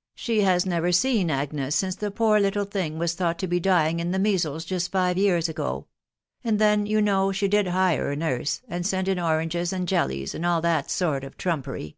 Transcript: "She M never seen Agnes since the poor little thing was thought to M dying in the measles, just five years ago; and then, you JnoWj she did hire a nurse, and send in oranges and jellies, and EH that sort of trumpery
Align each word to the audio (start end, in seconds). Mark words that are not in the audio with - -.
"She 0.16 0.42
M 0.42 0.58
never 0.66 0.90
seen 0.90 1.30
Agnes 1.30 1.76
since 1.76 1.94
the 1.94 2.10
poor 2.10 2.40
little 2.40 2.64
thing 2.64 2.98
was 2.98 3.14
thought 3.14 3.38
to 3.38 3.46
M 3.48 3.60
dying 3.62 4.00
in 4.00 4.10
the 4.10 4.18
measles, 4.18 4.64
just 4.64 4.90
five 4.90 5.16
years 5.16 5.48
ago; 5.48 5.86
and 6.42 6.58
then, 6.58 6.84
you 6.84 6.98
JnoWj 6.98 7.32
she 7.34 7.46
did 7.46 7.68
hire 7.68 8.10
a 8.10 8.16
nurse, 8.16 8.60
and 8.66 8.84
send 8.84 9.06
in 9.06 9.20
oranges 9.20 9.72
and 9.72 9.86
jellies, 9.86 10.34
and 10.34 10.44
EH 10.44 10.60
that 10.62 10.90
sort 10.90 11.22
of 11.22 11.36
trumpery 11.38 11.96